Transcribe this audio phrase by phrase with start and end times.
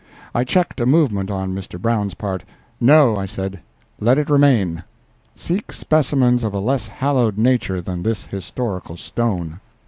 [0.33, 1.79] I checked a movement on Mr.
[1.79, 2.43] Brown's part:
[2.79, 3.59] "No," I said,
[3.99, 4.83] "let it remain;
[5.35, 9.59] seek specimens of a less hallowed nature than this historical stone."